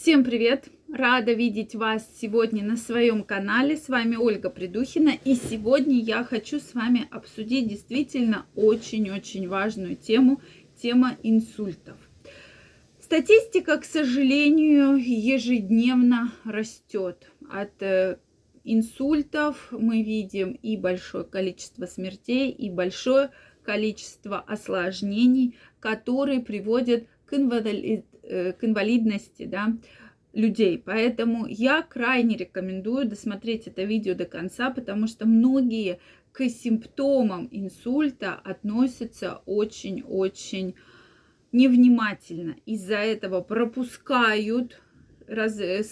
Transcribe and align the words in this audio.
Всем 0.00 0.22
привет! 0.22 0.68
Рада 0.94 1.32
видеть 1.32 1.74
вас 1.74 2.08
сегодня 2.20 2.62
на 2.62 2.76
своем 2.76 3.24
канале. 3.24 3.76
С 3.76 3.88
вами 3.88 4.14
Ольга 4.14 4.48
Придухина. 4.48 5.10
И 5.24 5.34
сегодня 5.34 5.98
я 5.98 6.22
хочу 6.22 6.60
с 6.60 6.72
вами 6.72 7.08
обсудить 7.10 7.66
действительно 7.66 8.46
очень-очень 8.54 9.48
важную 9.48 9.96
тему. 9.96 10.40
Тема 10.80 11.16
инсультов. 11.24 11.96
Статистика, 13.00 13.76
к 13.76 13.84
сожалению, 13.84 14.94
ежедневно 14.94 16.32
растет. 16.44 17.32
От 17.50 17.82
э, 17.82 18.18
инсультов 18.62 19.66
мы 19.72 20.04
видим 20.04 20.52
и 20.52 20.76
большое 20.76 21.24
количество 21.24 21.86
смертей, 21.86 22.52
и 22.52 22.70
большое 22.70 23.30
количество 23.64 24.38
осложнений, 24.38 25.56
которые 25.80 26.38
приводят 26.38 27.08
к, 27.26 27.34
инвали... 27.34 28.04
Э, 28.30 28.52
к 28.52 28.62
инвалидности 28.62 29.46
да, 29.46 29.74
людей. 30.34 30.76
Поэтому 30.84 31.46
я 31.46 31.80
крайне 31.80 32.36
рекомендую 32.36 33.08
досмотреть 33.08 33.66
это 33.66 33.84
видео 33.84 34.14
до 34.14 34.26
конца, 34.26 34.70
потому 34.70 35.06
что 35.06 35.26
многие 35.26 35.98
к 36.32 36.46
симптомам 36.50 37.48
инсульта 37.50 38.34
относятся 38.34 39.40
очень-очень 39.46 40.74
невнимательно. 41.52 42.56
Из-за 42.66 42.96
этого 42.96 43.40
пропускают 43.40 44.78
раз, 45.26 45.58
э, 45.58 45.82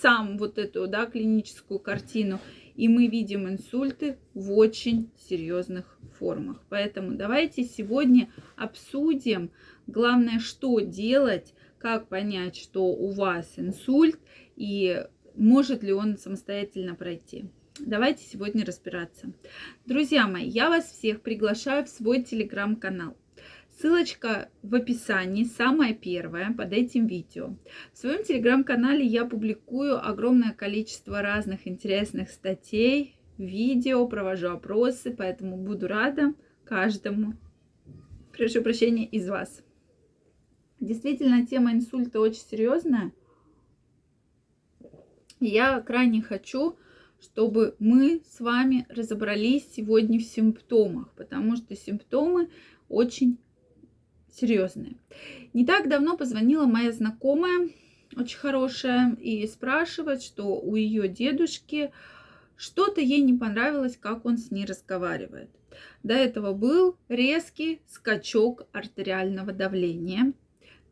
сам 0.00 0.38
вот 0.38 0.58
эту 0.58 0.86
да, 0.86 1.06
клиническую 1.06 1.80
картину 1.80 2.38
и 2.74 2.88
мы 2.88 3.06
видим 3.06 3.48
инсульты 3.48 4.16
в 4.34 4.52
очень 4.52 5.10
серьезных 5.28 5.98
формах. 6.18 6.62
Поэтому 6.68 7.12
давайте 7.12 7.64
сегодня 7.64 8.30
обсудим, 8.56 9.50
главное, 9.86 10.38
что 10.38 10.80
делать, 10.80 11.54
как 11.82 12.08
понять, 12.08 12.56
что 12.56 12.84
у 12.84 13.10
вас 13.10 13.54
инсульт 13.56 14.18
и 14.54 15.04
может 15.34 15.82
ли 15.82 15.92
он 15.92 16.16
самостоятельно 16.16 16.94
пройти. 16.94 17.46
Давайте 17.80 18.24
сегодня 18.24 18.64
разбираться. 18.64 19.32
Друзья 19.84 20.28
мои, 20.28 20.46
я 20.48 20.68
вас 20.68 20.84
всех 20.92 21.22
приглашаю 21.22 21.84
в 21.84 21.88
свой 21.88 22.22
телеграм-канал. 22.22 23.16
Ссылочка 23.76 24.50
в 24.62 24.74
описании, 24.76 25.44
самая 25.44 25.92
первая 25.92 26.52
под 26.52 26.72
этим 26.72 27.08
видео. 27.08 27.56
В 27.92 27.98
своем 27.98 28.22
телеграм-канале 28.22 29.04
я 29.04 29.24
публикую 29.24 30.06
огромное 30.06 30.52
количество 30.52 31.20
разных 31.20 31.66
интересных 31.66 32.30
статей, 32.30 33.16
видео, 33.38 34.06
провожу 34.06 34.50
опросы, 34.50 35.10
поэтому 35.10 35.56
буду 35.56 35.88
рада 35.88 36.34
каждому, 36.64 37.34
прошу 38.36 38.62
прощения, 38.62 39.06
из 39.06 39.28
вас. 39.28 39.64
Действительно, 40.82 41.46
тема 41.46 41.70
инсульта 41.70 42.18
очень 42.18 42.42
серьезная. 42.50 43.12
Я 45.38 45.80
крайне 45.80 46.20
хочу, 46.20 46.76
чтобы 47.20 47.76
мы 47.78 48.20
с 48.28 48.40
вами 48.40 48.84
разобрались 48.88 49.72
сегодня 49.72 50.18
в 50.18 50.24
симптомах, 50.24 51.12
потому 51.12 51.54
что 51.54 51.76
симптомы 51.76 52.50
очень 52.88 53.38
серьезные. 54.32 54.96
Не 55.52 55.64
так 55.64 55.88
давно 55.88 56.16
позвонила 56.16 56.66
моя 56.66 56.90
знакомая, 56.90 57.70
очень 58.16 58.38
хорошая, 58.38 59.14
и 59.20 59.46
спрашивает, 59.46 60.20
что 60.20 60.60
у 60.60 60.74
ее 60.74 61.06
дедушки 61.06 61.92
что-то 62.56 63.00
ей 63.00 63.20
не 63.20 63.34
понравилось, 63.38 63.96
как 63.96 64.26
он 64.26 64.36
с 64.36 64.50
ней 64.50 64.64
разговаривает. 64.64 65.50
До 66.02 66.14
этого 66.14 66.52
был 66.52 66.96
резкий 67.08 67.82
скачок 67.86 68.66
артериального 68.72 69.52
давления. 69.52 70.32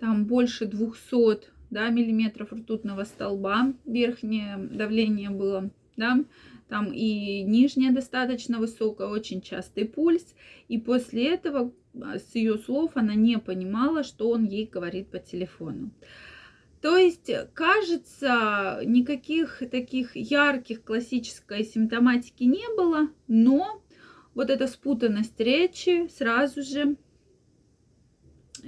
Там 0.01 0.25
больше 0.25 0.67
200 0.67 1.51
да, 1.70 1.89
миллиметров 1.91 2.53
ртутного 2.53 3.05
столба, 3.05 3.73
верхнее 3.84 4.56
давление 4.56 5.31
было, 5.31 5.70
да, 5.97 6.25
там 6.69 6.93
и 6.93 7.43
нижняя 7.43 7.93
достаточно 7.93 8.59
высокая, 8.59 9.09
очень 9.09 9.43
частый 9.43 9.84
пульс. 9.84 10.34
И 10.69 10.78
после 10.78 11.34
этого, 11.34 11.72
а, 12.00 12.19
с 12.19 12.34
ее 12.34 12.59
слов, 12.59 12.93
она 12.94 13.15
не 13.15 13.39
понимала, 13.39 14.05
что 14.05 14.31
он 14.31 14.44
ей 14.44 14.66
говорит 14.66 15.10
по 15.10 15.19
телефону. 15.19 15.91
То 16.81 16.97
есть, 16.97 17.31
кажется, 17.53 18.81
никаких 18.87 19.62
таких 19.71 20.16
ярких 20.16 20.83
классической 20.83 21.65
симптоматики 21.65 22.44
не 22.44 22.75
было, 22.77 23.09
но 23.28 23.83
вот 24.34 24.49
эта 24.49 24.66
спутанность 24.66 25.39
речи 25.41 26.09
сразу 26.09 26.62
же 26.62 26.97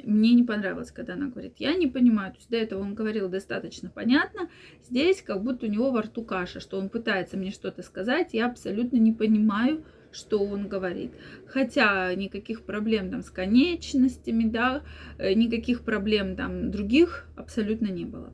мне 0.05 0.33
не 0.35 0.43
понравилось, 0.43 0.91
когда 0.91 1.15
она 1.15 1.29
говорит, 1.29 1.55
я 1.59 1.75
не 1.75 1.87
понимаю, 1.87 2.33
то 2.33 2.39
есть 2.39 2.51
до 2.51 2.57
этого 2.57 2.81
он 2.81 2.95
говорил 2.95 3.29
достаточно 3.29 3.91
понятно, 3.91 4.49
здесь 4.83 5.23
как 5.23 5.43
будто 5.43 5.67
у 5.67 5.69
него 5.69 5.91
во 5.91 6.03
рту 6.03 6.25
каша, 6.25 6.61
что 6.61 6.79
он 6.79 6.89
пытается 6.89 7.37
мне 7.37 7.51
что-то 7.51 7.83
сказать, 7.83 8.31
я 8.33 8.47
абсолютно 8.47 8.97
не 8.97 9.13
понимаю, 9.13 9.85
что 10.13 10.45
он 10.45 10.69
говорит. 10.69 11.13
Хотя 11.47 12.15
никаких 12.15 12.63
проблем 12.63 13.11
там 13.11 13.23
с 13.23 13.31
конечностями, 13.31 14.45
да, 14.45 14.83
э, 15.19 15.33
никаких 15.33 15.83
проблем 15.83 16.37
там 16.37 16.71
других 16.71 17.27
абсолютно 17.37 17.87
не 17.87 18.05
было. 18.05 18.33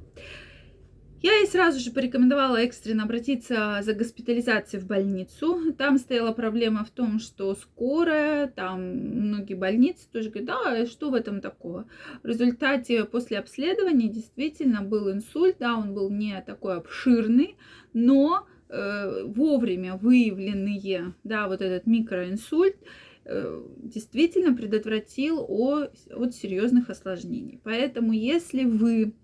Я 1.21 1.35
ей 1.35 1.47
сразу 1.49 1.81
же 1.81 1.91
порекомендовала 1.91 2.59
экстренно 2.59 3.03
обратиться 3.03 3.81
за 3.83 3.93
госпитализацией 3.93 4.81
в 4.81 4.87
больницу. 4.87 5.73
Там 5.77 5.99
стояла 5.99 6.33
проблема 6.33 6.85
в 6.85 6.91
том, 6.91 7.19
что 7.19 7.57
скорая, 7.57 8.47
там 8.47 8.81
многие 8.83 9.55
больницы 9.55 10.09
тоже 10.13 10.31
говорят, 10.31 10.47
да, 10.47 10.87
что 10.87 11.11
в 11.11 11.15
этом 11.15 11.41
такого. 11.41 11.87
В 12.23 12.27
результате 12.27 13.05
после 13.05 13.39
обследования 13.39 14.09
действительно 14.09 14.83
был 14.83 15.11
инсульт, 15.11 15.57
да, 15.59 15.77
он 15.77 15.93
был 15.93 16.09
не 16.09 16.41
такой 16.43 16.77
обширный, 16.77 17.57
но 17.93 18.47
э, 18.69 19.25
вовремя 19.25 19.97
выявленные, 19.97 21.15
да, 21.25 21.49
вот 21.49 21.63
этот 21.63 21.87
микроинсульт, 21.87 22.77
э, 23.25 23.61
действительно 23.79 24.55
предотвратил 24.55 25.45
от 25.49 26.35
серьезных 26.35 26.91
осложнений. 26.91 27.61
Поэтому, 27.65 28.13
если 28.13 28.65
вы 28.65 29.15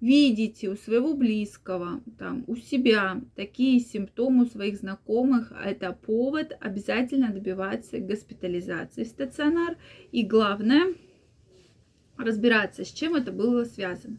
видите 0.00 0.68
у 0.68 0.76
своего 0.76 1.14
близкого, 1.14 2.00
там, 2.18 2.44
у 2.46 2.56
себя 2.56 3.20
такие 3.34 3.80
симптомы 3.80 4.44
у 4.44 4.46
своих 4.46 4.76
знакомых, 4.76 5.52
это 5.64 5.92
повод 5.92 6.56
обязательно 6.60 7.32
добиваться 7.32 7.98
госпитализации 7.98 9.04
в 9.04 9.08
стационар. 9.08 9.76
И 10.12 10.24
главное, 10.24 10.94
разбираться, 12.18 12.84
с 12.84 12.92
чем 12.92 13.14
это 13.14 13.32
было 13.32 13.64
связано. 13.64 14.18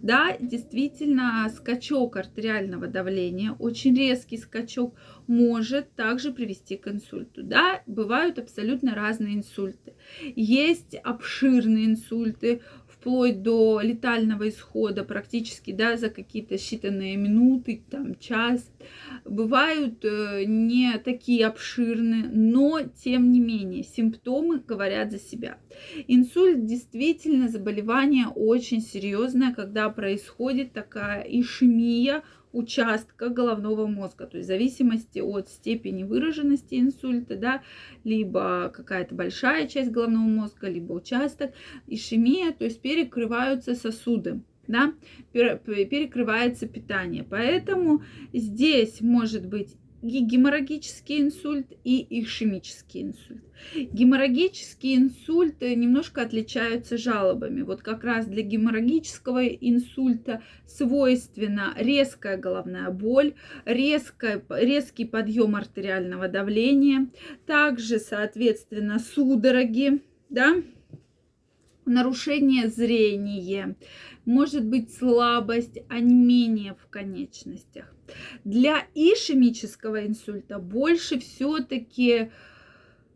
Да, 0.00 0.36
действительно, 0.40 1.48
скачок 1.54 2.16
артериального 2.16 2.86
давления, 2.86 3.52
очень 3.52 3.94
резкий 3.96 4.38
скачок, 4.38 4.94
может 5.26 5.94
также 5.94 6.32
привести 6.32 6.76
к 6.76 6.88
инсульту. 6.88 7.42
Да, 7.42 7.82
бывают 7.86 8.38
абсолютно 8.38 8.94
разные 8.94 9.34
инсульты. 9.34 9.94
Есть 10.34 10.96
обширные 11.02 11.86
инсульты, 11.86 12.62
вплоть 13.04 13.42
до 13.42 13.80
летального 13.82 14.48
исхода 14.48 15.04
практически 15.04 15.72
да, 15.72 15.98
за 15.98 16.08
какие-то 16.08 16.54
считанные 16.54 17.16
минуты, 17.16 17.82
там, 17.90 18.14
час. 18.18 18.70
Бывают 19.26 20.02
э, 20.06 20.44
не 20.46 20.96
такие 20.98 21.46
обширные, 21.46 22.24
но 22.32 22.80
тем 23.04 23.30
не 23.30 23.40
менее 23.40 23.82
симптомы 23.84 24.60
говорят 24.60 25.10
за 25.10 25.18
себя. 25.18 25.58
Инсульт 26.08 26.64
действительно 26.64 27.48
заболевание 27.48 28.28
очень 28.28 28.80
серьезное, 28.80 29.52
когда 29.52 29.90
происходит 29.90 30.72
такая 30.72 31.20
ишемия 31.24 32.22
участка 32.54 33.28
головного 33.28 33.86
мозга, 33.86 34.26
то 34.26 34.36
есть 34.36 34.46
в 34.46 34.52
зависимости 34.52 35.18
от 35.18 35.48
степени 35.48 36.04
выраженности 36.04 36.76
инсульта, 36.76 37.36
да, 37.36 37.62
либо 38.04 38.72
какая-то 38.74 39.14
большая 39.14 39.66
часть 39.66 39.90
головного 39.90 40.24
мозга, 40.24 40.68
либо 40.68 40.92
участок, 40.92 41.52
ишемия, 41.86 42.52
то 42.52 42.64
есть 42.64 42.80
перекрываются 42.80 43.74
сосуды 43.74 44.40
да, 44.66 44.94
перекрывается 45.32 46.66
питание. 46.66 47.22
Поэтому 47.22 48.02
здесь 48.32 49.02
может 49.02 49.46
быть 49.46 49.76
геморрагический 50.04 51.20
инсульт 51.20 51.66
и 51.82 52.06
ишемический 52.22 53.02
инсульт. 53.02 53.42
Геморрагические 53.74 54.96
инсульты 54.96 55.74
немножко 55.74 56.22
отличаются 56.22 56.98
жалобами. 56.98 57.62
Вот 57.62 57.82
как 57.82 58.04
раз 58.04 58.26
для 58.26 58.42
геморрагического 58.42 59.46
инсульта 59.46 60.42
свойственна 60.66 61.74
резкая 61.76 62.36
головная 62.36 62.90
боль, 62.90 63.34
резкая, 63.64 64.42
резкий 64.50 65.06
подъем 65.06 65.56
артериального 65.56 66.28
давления, 66.28 67.08
также, 67.46 67.98
соответственно, 67.98 68.98
судороги, 68.98 70.02
да, 70.28 70.56
нарушение 71.86 72.68
зрения, 72.68 73.76
может 74.24 74.64
быть 74.64 74.92
слабость, 74.94 75.78
онемение 75.88 76.74
в 76.74 76.88
конечностях. 76.88 77.94
Для 78.44 78.86
ишемического 78.94 80.06
инсульта 80.06 80.58
больше 80.58 81.18
все-таки 81.18 82.30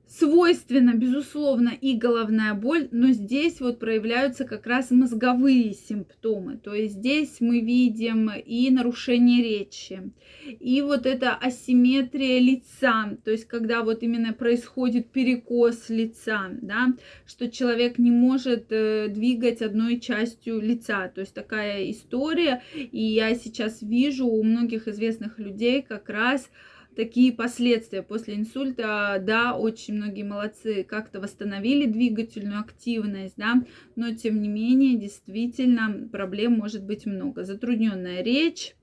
свойственна, 0.08 0.94
безусловно, 0.94 1.72
и 1.80 1.94
головная 1.94 2.54
боль, 2.54 2.88
но 2.90 3.10
здесь 3.10 3.60
вот 3.60 3.78
проявляются 3.78 4.44
как 4.44 4.66
раз 4.66 4.90
мозговые 4.90 5.74
симптомы. 5.74 6.56
То 6.56 6.74
есть 6.74 6.94
здесь 6.94 7.36
мы 7.40 7.60
видим 7.60 8.30
и 8.30 8.70
нарушение 8.70 9.42
речи, 9.42 10.12
и 10.60 10.80
вот 10.80 11.04
эта 11.04 11.34
асимметрия 11.34 12.40
лица, 12.40 13.16
то 13.24 13.30
есть 13.30 13.44
когда 13.44 13.82
вот 13.82 14.02
именно 14.02 14.32
происходит 14.32 15.10
перекос 15.10 15.90
лица, 15.90 16.48
да, 16.62 16.94
что 17.26 17.50
человек 17.50 17.98
не 17.98 18.10
может 18.10 18.66
э, 18.70 19.08
двигать 19.08 19.62
одной 19.62 20.00
частью 20.00 20.60
лица. 20.60 21.08
То 21.14 21.20
есть 21.20 21.34
такая 21.34 21.90
история, 21.90 22.62
и 22.74 23.02
я 23.02 23.34
сейчас 23.34 23.82
вижу 23.82 24.26
у 24.26 24.42
многих 24.42 24.88
известных 24.88 25.38
людей 25.38 25.82
как 25.82 26.08
раз 26.08 26.48
такие 26.98 27.32
последствия 27.32 28.02
после 28.02 28.34
инсульта. 28.34 29.22
Да, 29.24 29.56
очень 29.56 29.94
многие 29.94 30.24
молодцы 30.24 30.82
как-то 30.82 31.20
восстановили 31.20 31.86
двигательную 31.86 32.58
активность, 32.58 33.34
да, 33.36 33.62
но 33.94 34.12
тем 34.16 34.42
не 34.42 34.48
менее, 34.48 34.98
действительно, 34.98 36.08
проблем 36.10 36.54
может 36.54 36.82
быть 36.82 37.06
много. 37.06 37.44
Затрудненная 37.44 38.24
речь, 38.24 38.74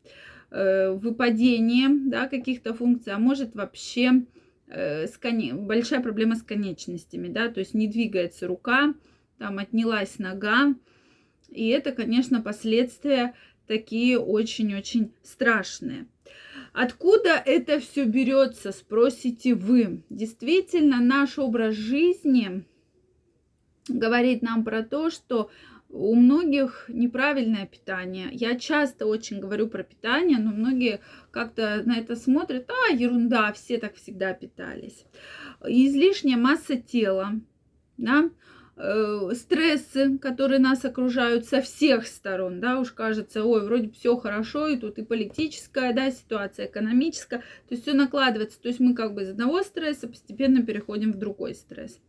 э, 0.50 0.91
выпадение 0.91 1.89
да, 2.09 2.29
каких-то 2.29 2.73
функций, 2.73 3.12
а 3.12 3.19
может 3.19 3.53
вообще 3.53 4.23
э, 4.68 5.07
с 5.07 5.18
коне... 5.18 5.53
большая 5.53 6.00
проблема 6.00 6.35
с 6.35 6.41
конечностями, 6.41 7.27
да, 7.27 7.50
то 7.50 7.59
есть 7.59 7.73
не 7.73 7.89
двигается 7.89 8.47
рука, 8.47 8.94
там 9.39 9.57
отнялась 9.57 10.19
нога, 10.19 10.73
и 11.50 11.68
это, 11.68 11.91
конечно, 11.91 12.41
последствия 12.41 13.33
такие 13.68 14.18
очень-очень 14.18 15.11
страшные. 15.21 16.07
Откуда 16.75 17.42
это 17.45 17.80
все 17.80 18.04
берется, 18.04 18.74
спросите 18.74 19.56
вы. 19.56 20.04
Действительно, 20.10 21.00
наш 21.00 21.39
образ 21.39 21.75
жизни 21.75 22.66
говорит 23.88 24.42
нам 24.42 24.66
про 24.66 24.83
то, 24.83 25.10
что 25.10 25.50
у 25.88 26.13
многих 26.16 26.83
неправильное 26.89 27.66
питание. 27.66 28.27
Я 28.33 28.60
часто 28.60 29.06
очень 29.06 29.39
говорю 29.39 29.69
про 29.69 29.83
питание, 29.83 30.38
но 30.38 30.51
многие 30.51 31.00
как-то 31.31 31.81
на 31.86 31.98
это 31.98 32.18
смотрят, 32.18 32.69
а, 32.69 32.94
ерунда, 32.94 33.54
все 33.54 33.78
так 33.78 33.95
всегда 33.95 34.33
питались. 34.33 35.06
Излишняя 35.66 36.36
масса 36.36 36.75
тела, 36.75 37.39
да, 37.95 38.30
Э, 38.77 39.31
стрессы, 39.33 40.18
которые 40.18 40.60
нас 40.60 40.83
окружают 40.83 41.45
со 41.45 41.62
всех 41.62 42.06
сторон, 42.06 42.60
да, 42.60 42.77
уж 42.77 42.92
кажется, 42.92 43.45
ой, 43.45 43.63
вроде 43.63 43.89
все 43.89 44.18
хорошо, 44.18 44.68
и 44.68 44.75
тут 44.75 45.00
и 45.00 45.04
политическая, 45.04 45.94
да, 45.94 46.12
ситуация, 46.12 46.66
экономическая, 46.66 47.38
то 47.38 47.44
есть 47.69 47.83
все 47.83 47.94
накладывается, 47.94 48.62
то 48.62 48.68
есть 48.68 48.81
мы 48.81 48.94
как 48.94 49.13
бы 49.13 49.22
из 49.22 49.30
одного 49.30 49.63
стресса 49.63 50.10
постепенно 50.10 50.62
переходим 50.62 51.13
в 51.13 51.18
другой 51.18 51.56
стресс. 51.56 52.01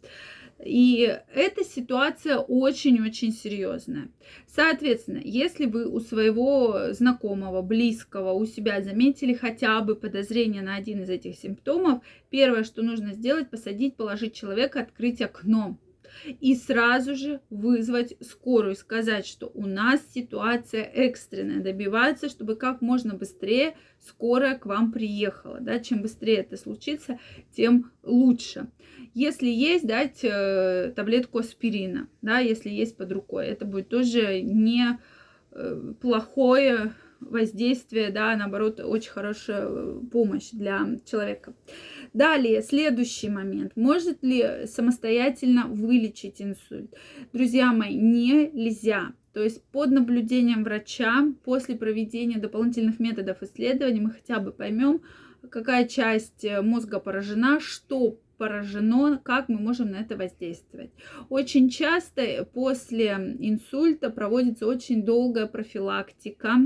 И 0.65 1.17
эта 1.33 1.63
ситуация 1.63 2.39
очень-очень 2.39 3.31
серьезная. 3.31 4.09
Соответственно, 4.49 5.21
если 5.23 5.67
вы 5.67 5.87
у 5.87 6.01
своего 6.01 6.93
знакомого, 6.93 7.63
близкого, 7.63 8.33
у 8.33 8.45
себя 8.45 8.83
заметили 8.83 9.35
хотя 9.35 9.81
бы 9.83 9.95
подозрение 9.95 10.63
на 10.63 10.75
один 10.75 11.03
из 11.03 11.11
этих 11.11 11.37
симптомов, 11.37 12.03
первое, 12.29 12.65
что 12.65 12.83
нужно 12.83 13.13
сделать, 13.13 13.51
посадить, 13.51 13.95
положить 13.95 14.35
человека, 14.35 14.81
открыть 14.81 15.23
окно 15.23 15.79
и 16.25 16.55
сразу 16.55 17.15
же 17.15 17.41
вызвать 17.51 18.17
скорую, 18.21 18.75
сказать, 18.75 19.27
что 19.27 19.51
у 19.55 19.67
нас 19.67 20.01
ситуация 20.15 20.83
экстренная, 20.83 21.61
добиваться, 21.61 22.29
чтобы 22.29 22.57
как 22.57 22.81
можно 22.81 23.15
быстрее 23.15 23.77
скорая 24.01 24.57
к 24.59 24.67
вам 24.67 24.93
приехала. 24.93 25.59
Да? 25.61 25.79
Чем 25.81 26.03
быстрее 26.03 26.39
это 26.39 26.57
случится, 26.57 27.19
тем 27.53 27.91
лучше. 28.03 28.69
Если 29.15 29.49
есть, 29.49 29.87
дать 29.87 30.21
э, 30.23 30.93
таблетку 30.95 31.39
аспирина, 31.39 32.09
да, 32.23 32.39
если 32.39 32.71
есть 32.71 32.97
под 32.97 33.13
рукой, 33.13 33.47
это 33.47 33.65
будет 33.65 33.89
тоже 33.89 34.43
не 34.43 34.99
э, 35.53 35.93
плохое 36.01 36.93
воздействие, 37.21 38.11
да, 38.11 38.37
наоборот, 38.37 38.81
очень 38.81 39.11
хорошая 39.11 39.67
э, 39.67 40.01
помощь 40.13 40.51
для 40.51 40.87
человека. 41.05 41.55
Далее, 42.17 42.63
следующий 42.63 43.29
момент. 43.29 43.73
Может 43.77 44.23
ли 44.23 44.65
самостоятельно 44.65 45.67
вылечить 45.67 46.41
инсульт? 46.41 46.95
Друзья 47.35 47.75
мои, 47.75 47.95
нельзя. 47.95 49.13
То 49.35 49.43
есть 49.43 49.63
под 49.65 49.91
наблюдением 49.91 50.65
врача 50.65 51.31
после 51.45 51.77
проведения 51.77 52.39
дополнительных 52.39 53.01
методов 53.01 53.43
исследований 53.43 54.01
мы 54.01 54.13
хотя 54.13 54.41
бы 54.41 54.51
поймем, 54.51 55.03
какая 55.51 55.87
часть 55.87 56.43
э, 56.43 56.63
мозга 56.63 57.01
поражена, 57.01 57.61
что 57.61 58.19
поражено, 58.39 59.21
как 59.23 59.51
мы 59.51 59.59
можем 59.59 59.91
на 59.91 59.97
это 59.97 60.17
воздействовать. 60.17 60.93
Очень 61.29 61.69
часто 61.69 62.49
после 62.51 63.09
инсульта 63.41 64.09
проводится 64.09 64.67
очень 64.67 65.05
долгая 65.05 65.47
профилактика 65.47 66.61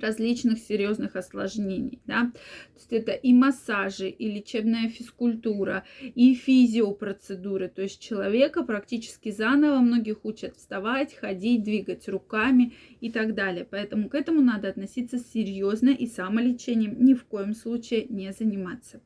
различных 0.00 0.58
серьезных 0.58 1.16
осложнений. 1.16 2.00
Да? 2.06 2.32
То 2.32 2.76
есть 2.76 2.92
это 2.92 3.12
и 3.12 3.32
массажи, 3.32 4.08
и 4.08 4.30
лечебная 4.30 4.88
физкультура, 4.88 5.84
и 6.00 6.34
физиопроцедуры. 6.34 7.68
То 7.68 7.82
есть 7.82 8.00
человека 8.00 8.62
практически 8.62 9.30
заново 9.30 9.80
многих 9.80 10.24
учат 10.24 10.56
вставать, 10.56 11.14
ходить, 11.14 11.62
двигать 11.62 12.08
руками 12.08 12.74
и 13.00 13.10
так 13.10 13.34
далее. 13.34 13.66
Поэтому 13.68 14.08
к 14.08 14.14
этому 14.14 14.40
надо 14.40 14.68
относиться 14.68 15.18
серьезно 15.18 15.90
и 15.90 16.06
самолечением 16.06 17.04
ни 17.04 17.14
в 17.14 17.24
коем 17.24 17.54
случае 17.54 18.06
не 18.08 18.32
заниматься. 18.32 19.00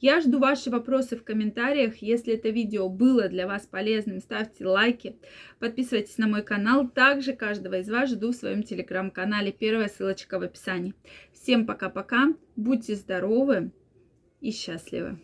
Я 0.00 0.20
жду 0.20 0.38
ваши 0.38 0.70
вопросы 0.70 1.16
в 1.16 1.24
комментариях. 1.24 1.96
Если 1.98 2.34
это 2.34 2.48
видео 2.50 2.88
было 2.88 3.28
для 3.28 3.46
вас 3.46 3.66
полезным, 3.66 4.20
ставьте 4.20 4.66
лайки, 4.66 5.16
подписывайтесь 5.58 6.18
на 6.18 6.26
мой 6.26 6.42
канал. 6.42 6.88
Также 6.88 7.32
каждого 7.32 7.78
из 7.78 7.88
вас 7.88 8.10
жду 8.10 8.32
в 8.32 8.36
своем 8.36 8.62
телеграм-канале. 8.62 9.52
Первая 9.52 9.88
ссылочка 10.20 10.38
в 10.38 10.42
описании. 10.42 10.94
Всем 11.32 11.66
пока-пока, 11.66 12.34
будьте 12.56 12.94
здоровы 12.94 13.72
и 14.40 14.52
счастливы! 14.52 15.18